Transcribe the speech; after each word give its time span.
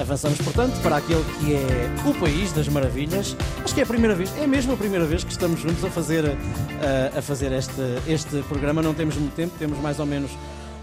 Avançamos, 0.00 0.40
portanto, 0.40 0.80
para 0.80 0.98
aquele 0.98 1.24
que 1.40 1.54
é 1.54 2.08
o 2.08 2.14
País 2.20 2.52
das 2.52 2.68
Maravilhas. 2.68 3.36
Acho 3.64 3.74
que 3.74 3.80
é 3.80 3.82
a 3.82 3.86
primeira 3.86 4.14
vez, 4.14 4.32
é 4.38 4.46
mesmo 4.46 4.72
a 4.72 4.76
primeira 4.76 5.04
vez 5.04 5.24
que 5.24 5.32
estamos 5.32 5.60
juntos 5.60 5.84
a 5.84 5.90
fazer, 5.90 6.24
a, 6.24 7.18
a 7.18 7.22
fazer 7.22 7.50
este, 7.50 7.82
este 8.06 8.42
programa. 8.48 8.80
Não 8.80 8.94
temos 8.94 9.16
muito 9.16 9.34
tempo, 9.34 9.52
temos 9.58 9.76
mais 9.80 9.98
ou 9.98 10.06
menos 10.06 10.30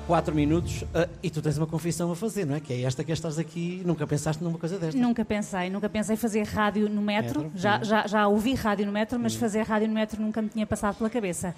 4 0.07 0.36
minutos 0.36 0.83
uh, 0.83 1.09
e 1.23 1.29
tu 1.29 1.41
tens 1.41 1.57
uma 1.57 1.65
confissão 1.65 2.12
a 2.12 2.15
fazer, 2.15 2.46
não 2.46 2.55
é? 2.55 2.59
Que 2.59 2.73
é 2.73 2.81
esta 2.81 3.04
que 3.04 3.12
estás 3.12 3.39
aqui, 3.39 3.81
nunca 3.86 4.05
pensaste 4.05 4.43
numa 4.43 4.58
coisa 4.58 4.78
desta? 4.78 4.99
Nunca 4.99 5.26
pensei, 5.26 5.70
nunca 5.70 5.90
pensei 5.90 6.16
fazer 6.16 6.44
rádio 6.44 6.90
no 6.90 7.02
metro. 7.02 7.44
metro? 7.44 7.60
Já, 7.60 7.84
já, 7.84 8.08
já 8.08 8.28
ouvi 8.28 8.54
rádio 8.54 8.86
no 8.86 8.92
metro, 8.92 9.20
mas 9.20 9.36
fazer 9.36 9.62
rádio 9.63 9.88
no 9.88 9.94
metro 9.94 10.22
nunca 10.22 10.42
me 10.42 10.50
tinha 10.50 10.66
passado 10.66 10.97
pela 10.97 11.10
cabeça. 11.10 11.56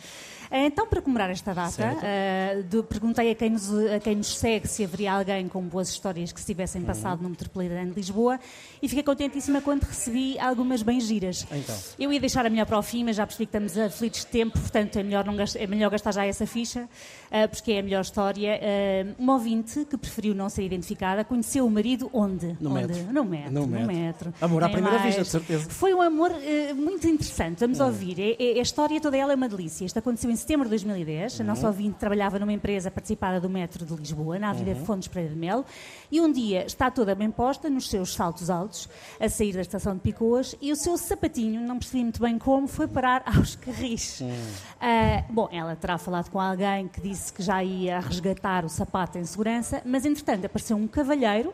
Então, 0.52 0.88
para 0.88 1.02
comemorar 1.02 1.30
esta 1.30 1.54
data, 1.54 1.96
uh, 1.98 2.64
do, 2.64 2.84
perguntei 2.84 3.32
a 3.32 3.36
quem, 3.36 3.50
nos, 3.50 3.70
a 3.74 4.00
quem 4.00 4.16
nos 4.16 4.38
segue 4.38 4.68
se 4.68 4.84
haveria 4.84 5.14
alguém 5.14 5.48
com 5.48 5.62
boas 5.62 5.90
histórias 5.90 6.32
que 6.32 6.40
se 6.40 6.46
tivessem 6.46 6.82
uhum. 6.82 6.88
passado 6.88 7.22
no 7.22 7.30
Metropolitano 7.30 7.90
de 7.90 7.96
Lisboa 7.96 8.40
e 8.82 8.88
fiquei 8.88 9.04
contentíssima 9.04 9.62
quando 9.62 9.84
recebi 9.84 10.40
algumas 10.40 10.82
bem 10.82 11.00
giras. 11.00 11.46
Então. 11.52 11.76
Eu 12.00 12.12
ia 12.14 12.20
deixar 12.20 12.46
a 12.46 12.50
melhor 12.50 12.66
para 12.66 12.78
o 12.78 12.82
fim, 12.82 13.04
mas 13.04 13.16
já 13.16 13.26
percebi 13.26 13.46
que 13.46 13.58
estamos 13.58 13.78
aflitos 13.78 14.22
de 14.22 14.28
tempo, 14.28 14.58
portanto 14.60 14.98
é 14.98 15.04
melhor, 15.04 15.26
não 15.26 15.36
gastar, 15.36 15.60
é 15.60 15.68
melhor 15.68 15.90
gastar 15.90 16.14
já 16.14 16.26
essa 16.26 16.46
ficha, 16.46 16.84
uh, 16.84 17.50
porque 17.50 17.74
é 17.74 17.80
a 17.80 17.84
melhor 17.84 18.02
história. 18.02 18.60
Uh, 18.60 19.16
uma 19.22 19.34
ouvinte 19.34 19.86
que 19.86 19.98
preferiu 19.98 20.34
não 20.34 20.50
ser 20.50 20.64
identificada 20.64 21.24
conheceu 21.24 21.66
o 21.66 21.70
marido 21.70 22.10
onde? 22.14 22.56
No 22.60 22.72
onde? 22.72 22.88
metro. 22.88 23.14
No 23.14 23.26
metro. 23.26 23.52
No, 23.52 23.68
no 23.68 23.88
metro. 23.88 24.34
Amor 24.40 24.64
à 24.64 24.70
primeira 24.70 25.00
vista, 25.00 25.24
de 25.24 25.28
certeza. 25.28 25.70
Foi 25.70 25.94
um 25.94 26.02
amor 26.02 26.32
muito 26.76 27.08
interessante. 27.08 27.60
Vamos 27.60 27.80
hum. 27.80 27.86
ouvir. 27.86 28.20
É, 28.20 28.58
é, 28.58 28.60
a 28.60 28.62
história 28.62 29.00
toda 29.02 29.18
ela 29.18 29.34
é 29.34 29.36
uma 29.36 29.50
delícia. 29.50 29.86
Isto 29.86 30.00
aconteceu 30.00 30.30
em 30.32 30.37
setembro 30.38 30.66
de 30.66 30.70
2010. 30.70 31.40
Uhum. 31.40 31.42
A 31.42 31.48
nossa 31.48 31.62
uhum. 31.64 31.68
ouvinte 31.68 31.98
trabalhava 31.98 32.40
numa 32.40 32.54
empresa 32.54 32.90
participada 32.90 33.42
do 33.42 33.50
metro 33.50 33.86
de 33.86 33.94
Lisboa, 33.94 34.40
na 34.40 34.52
Avenida 34.52 34.80
uhum. 34.80 34.86
Fontes 34.86 35.08
Pereira 35.08 35.34
de 35.34 35.40
Melo, 35.40 35.66
e 36.12 36.22
um 36.22 36.32
dia 36.32 36.66
está 36.66 36.90
toda 36.90 37.14
bem 37.16 37.30
posta, 37.30 37.70
nos 37.70 37.90
seus 37.90 38.14
saltos 38.14 38.50
altos, 38.50 38.90
a 39.20 39.28
sair 39.28 39.54
da 39.54 39.62
estação 39.62 39.94
de 39.94 40.00
Picoas, 40.00 40.56
e 40.62 40.72
o 40.72 40.76
seu 40.76 40.98
sapatinho, 40.98 41.62
não 41.62 41.78
percebi 41.80 42.04
muito 42.04 42.22
bem 42.22 42.38
como, 42.38 42.68
foi 42.68 42.88
parar 42.88 43.24
aos 43.28 43.56
carris. 43.56 44.22
Uhum. 44.22 44.30
Uh, 44.30 45.34
bom, 45.34 45.50
ela 45.52 45.76
terá 45.76 45.98
falado 45.98 46.30
com 46.30 46.40
alguém 46.40 46.88
que 46.88 47.02
disse 47.02 47.34
que 47.34 47.44
já 47.44 47.64
ia 47.64 48.00
resgatar 48.00 48.64
o 48.64 48.70
sapato 48.70 49.18
em 49.18 49.24
segurança, 49.24 49.82
mas 49.86 50.06
entretanto 50.06 50.46
apareceu 50.46 50.78
um 50.78 50.88
cavalheiro 50.88 51.54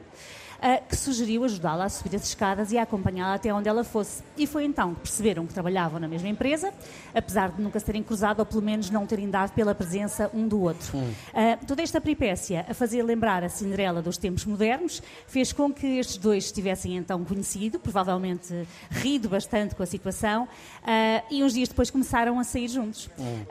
que 0.88 0.96
sugeriu 0.96 1.44
ajudá-la 1.44 1.86
a 1.86 1.90
subir 1.90 2.16
as 2.16 2.24
escadas 2.24 2.72
e 2.72 2.78
a 2.78 2.84
acompanhá-la 2.84 3.36
até 3.36 3.54
onde 3.54 3.68
ela 3.68 3.84
fosse. 3.84 4.24
E 4.38 4.48
foi 4.48 4.64
então 4.64 4.94
que 4.96 5.02
perceberam 5.02 5.46
que 5.46 5.54
trabalhavam 5.54 6.00
na 6.00 6.08
mesma 6.08 6.30
empresa, 6.30 6.72
apesar 7.14 7.52
de 7.52 7.62
nunca 7.62 7.80
se 7.80 7.86
terem 7.86 8.02
cruzado 8.02 8.40
ou 8.40 8.46
pelo 8.46 8.62
menos 8.62 8.90
não 8.90 9.06
terem 9.06 9.30
dado 9.30 9.52
pela 9.52 9.76
presença 9.76 10.32
um 10.34 10.48
do 10.48 10.62
outro. 10.62 10.98
Hum. 10.98 11.12
Uh, 11.34 11.66
toda 11.66 11.82
esta 11.82 12.00
peripécia, 12.00 12.66
a 12.70 12.74
fazer 12.74 13.04
lembrar 13.04 13.44
a 13.44 13.50
Cinderela 13.50 14.02
dos 14.02 14.18
tempos 14.18 14.46
modernos, 14.46 15.04
fez 15.28 15.52
com 15.52 15.72
que 15.72 15.86
estes 16.00 16.18
dois 16.18 16.46
estivessem 16.46 16.96
então 16.96 17.26
conhecido, 17.26 17.78
provavelmente 17.78 18.66
rido 18.90 19.28
bastante 19.28 19.76
com 19.76 19.84
a 19.84 19.86
situação, 19.86 20.44
uh, 20.44 21.24
e 21.30 21.44
uns 21.44 21.54
dias 21.54 21.68
depois 21.68 21.92
começaram 21.92 22.40
a 22.40 22.44
sair 22.44 22.70
juntos. 22.70 23.10
Hum. 23.20 23.44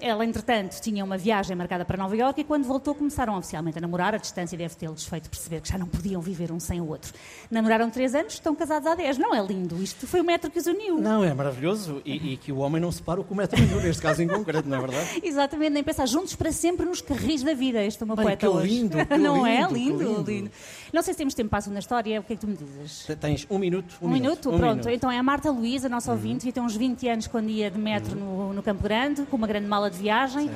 ela, 0.00 0.24
entretanto, 0.24 0.80
tinha 0.80 1.02
uma 1.04 1.16
viagem 1.16 1.56
marcada 1.56 1.84
para 1.84 1.96
Nova 1.96 2.14
Iorque 2.14 2.42
e 2.42 2.44
quando 2.44 2.64
voltou 2.64 2.94
começaram 2.94 3.36
oficialmente 3.38 3.78
a 3.78 3.80
namorar. 3.80 4.14
A 4.14 4.18
distância 4.18 4.56
deve 4.58 4.74
tê-los 4.76 5.06
feito 5.06 5.30
perceber 5.30 5.60
que 5.60 5.68
já 5.68 5.78
não 5.78 5.86
podiam 5.86 6.20
viver 6.20 6.33
viver 6.34 6.52
um 6.52 6.60
sem 6.60 6.80
o 6.80 6.88
outro. 6.88 7.12
Namoraram 7.50 7.90
três 7.90 8.14
anos, 8.14 8.34
estão 8.34 8.54
casados 8.54 8.86
há 8.86 8.94
dez. 8.94 9.16
Não 9.18 9.34
é 9.34 9.44
lindo? 9.44 9.82
Isto 9.82 10.06
foi 10.06 10.20
o 10.20 10.24
metro 10.24 10.50
que 10.50 10.58
os 10.58 10.66
uniu. 10.66 10.98
Não, 10.98 11.24
é 11.24 11.32
maravilhoso. 11.32 12.02
E, 12.04 12.34
e 12.34 12.36
que 12.36 12.52
o 12.52 12.58
homem 12.58 12.80
não 12.80 12.90
se 12.92 13.02
para 13.02 13.22
com 13.22 13.34
o 13.34 13.36
metro 13.36 13.60
neste 13.82 14.02
caso 14.02 14.22
em 14.22 14.28
concreto, 14.28 14.68
não 14.68 14.78
é 14.78 14.80
verdade? 14.80 15.20
Exatamente, 15.22 15.70
nem 15.70 15.82
pensar 15.82 16.06
juntos 16.06 16.34
para 16.34 16.52
sempre 16.52 16.84
nos 16.86 17.00
carris 17.00 17.42
da 17.42 17.54
vida. 17.54 17.82
Este 17.82 18.02
é 18.02 18.06
meu 18.06 18.16
Bem, 18.16 18.24
poeta 18.24 18.46
que 18.46 18.46
hoje. 18.46 18.68
Lindo, 18.68 18.96
que 19.06 19.16
não 19.16 19.46
é? 19.46 19.62
lindo, 19.62 19.68
é? 19.68 19.72
Lindo, 19.72 20.04
lindo. 20.04 20.30
lindo. 20.30 20.50
Não 20.92 21.02
sei 21.02 21.14
se 21.14 21.18
temos 21.18 21.34
tempo 21.34 21.50
para 21.50 21.58
a 21.58 21.62
segunda 21.62 21.80
história. 21.80 22.20
O 22.20 22.24
que 22.24 22.32
é 22.32 22.36
que 22.36 22.40
tu 22.40 22.46
me 22.46 22.56
dizes? 22.56 23.06
Tens 23.20 23.46
um 23.50 23.58
minuto. 23.58 23.96
Um, 24.00 24.06
um 24.06 24.10
minuto? 24.10 24.48
minuto? 24.48 24.58
Pronto. 24.58 24.88
Então 24.88 25.10
é 25.10 25.18
a 25.18 25.22
Marta 25.22 25.50
Luísa, 25.50 25.88
nossa 25.88 26.10
uhum. 26.10 26.16
ouvinte, 26.16 26.48
e 26.48 26.52
tem 26.52 26.62
uns 26.62 26.76
20 26.76 27.08
anos 27.08 27.26
quando 27.26 27.48
ia 27.48 27.70
de 27.70 27.78
metro 27.78 28.18
uhum. 28.18 28.48
no, 28.48 28.52
no, 28.54 28.62
Campo 28.62 28.82
Grande, 28.82 29.22
com 29.22 29.36
uma 29.36 29.46
grande 29.46 29.66
mala 29.66 29.90
de 29.90 29.98
viagem. 29.98 30.46
Uh, 30.46 30.50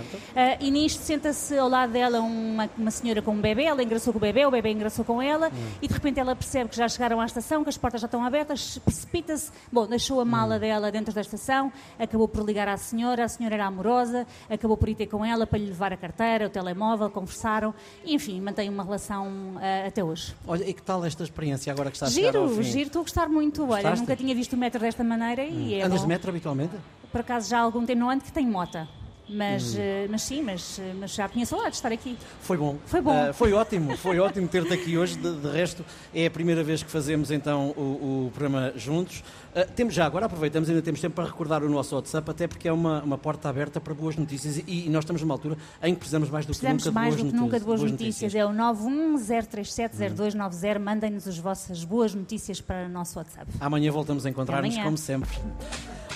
e 0.61 0.71
nisto 0.71 1.01
senta-se 1.03 1.57
ao 1.57 1.69
lado 1.69 1.93
dela 1.93 2.21
uma, 2.21 2.69
uma 2.77 2.91
senhora 2.91 3.23
com 3.23 3.33
um 3.33 3.41
bebê. 3.41 3.65
Ela 3.65 3.83
engraçou 3.83 4.13
com 4.13 4.19
o 4.19 4.21
bebê, 4.21 4.47
o 4.47 4.51
bebê 4.51 4.71
engraçou 4.71 5.05
com 5.05 5.21
ela. 5.21 5.49
Uhum. 5.49 5.68
E 5.81 5.89
de 5.89 5.95
repente 5.95 6.21
ela 6.21 6.35
percebe 6.35 6.71
que 6.71 6.77
já 6.77 6.89
chegaram 6.89 7.21
à 7.21 7.27
estação, 7.27 7.63
que 7.63 7.69
as 7.69 7.77
portas 7.77 8.01
já 8.01 8.07
estão 8.07 8.25
abertas, 8.25 8.79
precipita-se, 8.79 9.51
bom, 9.73 9.87
deixou 9.87 10.21
a 10.21 10.25
mala 10.25 10.57
hum. 10.57 10.61
dela 10.61 10.91
dentro 10.91 11.13
da 11.13 11.21
estação, 11.21 11.73
acabou 11.99 12.29
por 12.29 12.45
ligar 12.45 12.69
à 12.69 12.77
senhora, 12.77 13.25
a 13.25 13.29
senhora 13.29 13.55
era 13.55 13.67
amorosa, 13.67 14.27
acabou 14.49 14.77
por 14.77 14.89
ir 14.89 14.95
ter 14.95 15.07
com 15.07 15.25
ela 15.25 15.47
para 15.47 15.59
lhe 15.59 15.67
levar 15.67 15.93
a 15.93 15.97
carteira, 15.97 16.47
o 16.47 16.51
telemóvel, 16.51 17.11
conversaram, 17.11 17.75
enfim, 18.05 18.41
mantém 18.41 18.69
uma 18.69 18.85
relação 18.85 19.27
uh, 19.57 19.87
até 19.87 20.03
hoje. 20.03 20.35
Olha, 20.47 20.69
e 20.69 20.73
que 20.73 20.83
tal 20.83 21.05
esta 21.05 21.23
experiência 21.23 21.73
agora 21.73 21.91
que 21.91 21.97
está 21.97 22.07
a 22.07 22.11
giro, 22.11 22.27
chegar 22.27 22.39
ao 22.39 22.49
fim? 22.49 22.63
Giro, 22.63 22.87
estou 22.87 23.01
a 23.01 23.03
gostar 23.03 23.29
muito, 23.29 23.63
olha, 23.63 23.75
Gostaste? 23.75 24.01
nunca 24.01 24.17
tinha 24.17 24.35
visto 24.35 24.53
o 24.55 24.57
metro 24.57 24.81
desta 24.81 25.05
maneira 25.05 25.43
hum. 25.43 25.67
e 25.69 25.75
é 25.75 25.83
Andas 25.83 26.01
bom. 26.01 26.07
de 26.07 26.09
metro 26.09 26.31
habitualmente? 26.31 26.75
Por 27.11 27.21
acaso 27.21 27.49
já 27.49 27.59
há 27.59 27.63
algum 27.63 27.85
tempo, 27.87 28.01
não 28.01 28.11
ando 28.11 28.25
que 28.25 28.33
tenho 28.33 28.51
mota. 28.51 28.89
Mas, 29.29 29.75
hum. 29.75 29.79
uh, 29.79 30.09
mas 30.11 30.23
sim, 30.23 30.43
mas, 30.43 30.79
eh, 30.79 30.95
mas 30.99 31.13
já 31.13 31.29
tinha 31.29 31.45
saudade 31.45 31.71
de 31.71 31.77
estar 31.77 31.93
aqui. 31.93 32.17
Foi 32.41 32.57
bom. 32.57 32.79
Foi 32.87 33.01
bom. 33.01 33.31
Uh, 33.31 33.35
foi 33.35 33.53
ótimo, 33.53 33.97
foi 33.97 34.19
ótimo 34.19 34.49
ter-te 34.49 34.73
aqui 34.73 34.97
hoje. 34.97 35.19
De, 35.19 35.37
de, 35.37 35.51
resto, 35.51 35.85
é 36.15 36.27
a 36.27 36.31
primeira 36.31 36.65
vez 36.65 36.83
que 36.83 36.91
fazemos 36.91 37.31
então 37.31 37.75
o, 37.77 38.27
o 38.27 38.31
programa 38.31 38.73
juntos. 38.75 39.23
Uh, 39.55 39.71
temos 39.77 39.93
já 39.93 40.07
agora, 40.07 40.27
aproveitamos, 40.27 40.69
ainda 40.69 40.81
temos 40.81 41.01
tempo 41.01 41.15
para 41.15 41.25
recordar 41.25 41.63
o 41.63 41.69
nosso 41.69 41.95
WhatsApp, 41.95 42.31
até 42.31 42.47
porque 42.47 42.69
é 42.69 42.73
uma, 42.73 43.03
uma 43.03 43.19
porta 43.19 43.49
aberta 43.49 43.81
para 43.81 43.93
boas 43.93 44.17
notícias 44.17 44.59
e, 44.59 44.87
e 44.87 44.89
nós 44.89 45.05
estamos 45.05 45.21
numa 45.21 45.35
altura 45.35 45.59
em 45.83 45.93
que 45.93 45.99
precisamos 45.99 46.31
mais 46.31 46.47
do 46.47 46.49
precisamos 46.49 46.83
que 46.83 46.89
nunca 46.89 47.01
mais 47.01 47.17
de 47.17 47.23
boas, 47.23 47.33
do 47.33 47.37
que 47.37 47.45
nunca 47.45 47.59
de 47.59 47.67
boas, 47.67 47.81
boas 47.81 47.93
notícias. 47.93 48.33
notícias. 48.33 48.35
É 48.35 48.47
o 48.47 48.51
910370290. 48.51 50.79
Mandem-nos 50.79 51.29
as 51.29 51.39
vossas 51.39 51.85
boas 51.85 52.15
notícias 52.15 52.61
para 52.61 52.87
o 52.87 52.89
nosso 52.89 53.19
WhatsApp. 53.19 53.51
Amanhã 53.61 53.93
voltamos 53.93 54.25
a 54.25 54.31
encontrar-nos, 54.31 54.79
como 54.79 54.97
sempre. 54.97 55.29